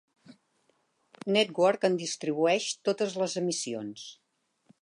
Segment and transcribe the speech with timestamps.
[1.35, 4.09] Network en distribueix totes les emissions.